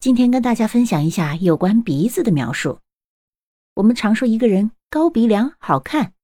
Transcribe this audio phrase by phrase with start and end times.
[0.00, 2.78] 今天跟大家分享一下有关鼻子的描述。
[3.74, 6.14] 我们常说一个人高鼻梁好看，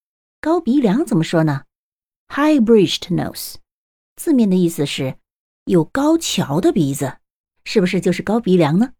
[0.41, 1.65] 高鼻梁怎么说呢
[2.29, 3.57] ？High-bridged nose，
[4.15, 5.19] 字面的意思是
[5.65, 7.19] 有高桥的鼻子，
[7.65, 8.93] 是不是就是高鼻梁呢？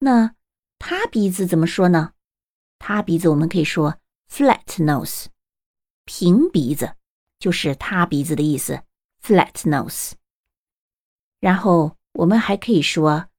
[0.00, 0.34] 那
[0.78, 2.12] 塌鼻子怎么说呢？
[2.78, 3.98] 塌鼻子我们可以说
[4.30, 5.28] flat nose，
[6.04, 6.96] 平鼻子
[7.38, 8.82] 就是塌鼻子的意思
[9.22, 10.12] ，flat nose。
[11.40, 13.30] 然后我们还可以说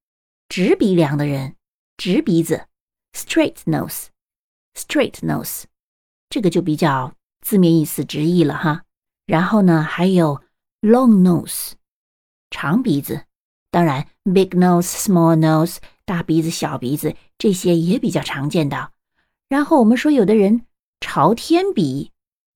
[0.48, 1.56] 直鼻梁的人，
[1.98, 2.68] 直鼻子
[3.14, 5.64] ，straight nose，straight nose，
[6.30, 8.84] 这个就比较字面意思直译了哈。
[9.26, 10.42] 然后呢，还有
[10.82, 11.74] long nose，
[12.52, 13.26] 长鼻子，
[13.72, 18.92] 当然 big nose，small nose，大鼻子、小鼻子这些也比较常见的。
[19.50, 20.66] 然后我们说有的人
[21.02, 22.12] 朝天鼻，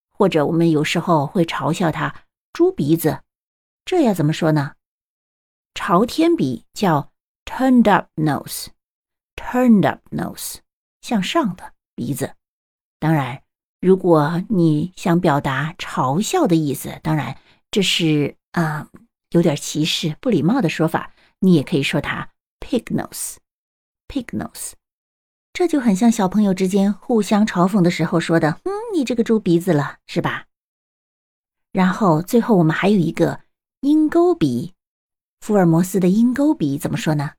[0.09, 3.21] 或者我们有时候会嘲笑他猪鼻子，
[3.83, 4.75] 这要怎么说呢？
[5.73, 7.08] 朝天鼻叫
[7.59, 10.59] turned up nose，turned up nose，
[11.01, 12.35] 向上的鼻子。
[12.99, 13.43] 当然，
[13.81, 17.37] 如果你想表达嘲笑的意思，当然
[17.69, 18.89] 这是啊
[19.31, 22.29] 有点歧视、不礼貌的说法，你也可以说它
[22.61, 24.71] pig nose，pig nose。
[25.51, 30.45] 这就很像小朋友之间互相嘲讽的时候说的：“嗯，你这个猪鼻子了，是吧？”
[31.73, 33.41] 然后最后我们还有一个
[33.81, 34.73] 鹰钩鼻。
[35.41, 37.31] 福尔摩斯的鹰钩鼻怎么说呢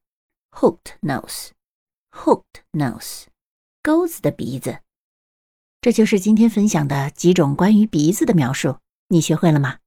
[0.52, 3.24] ？Hooked nose，hooked nose，
[3.82, 4.80] 钩子的鼻子。
[5.80, 9.79] 这就是今天分享的几种关于鼻子的描述，你学会了吗？